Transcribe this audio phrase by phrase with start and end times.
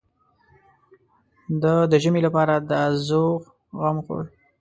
[1.61, 3.39] ده د ژمي لپاره د ازوغ
[3.79, 4.23] غم خوړ.